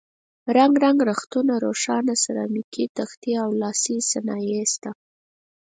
[0.57, 4.91] رنګ رنګ رختونه، روښانه سرامیکي تختې او لاسي صنایع شته.